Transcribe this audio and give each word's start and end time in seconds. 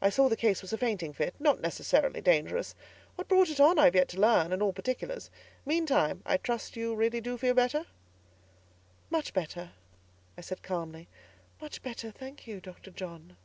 I 0.00 0.10
saw 0.10 0.28
the 0.28 0.36
case 0.36 0.62
was 0.62 0.72
a 0.72 0.78
fainting 0.78 1.12
fit, 1.12 1.34
not 1.40 1.60
necessarily 1.60 2.20
dangerous. 2.20 2.76
What 3.16 3.26
brought 3.26 3.48
it 3.50 3.58
on, 3.58 3.80
I 3.80 3.86
have 3.86 3.96
yet 3.96 4.06
to 4.10 4.20
learn, 4.20 4.52
and 4.52 4.62
all 4.62 4.72
particulars; 4.72 5.28
meantime, 5.64 6.22
I 6.24 6.36
trust 6.36 6.76
you 6.76 6.94
really 6.94 7.20
do 7.20 7.36
feel 7.36 7.52
better?" 7.54 7.86
"Much 9.10 9.34
better," 9.34 9.72
I 10.38 10.42
said 10.42 10.62
calmly. 10.62 11.08
"Much 11.60 11.82
better, 11.82 12.10
I 12.10 12.12
thank 12.12 12.46
you, 12.46 12.60
Dr. 12.60 12.92
John." 12.92 13.36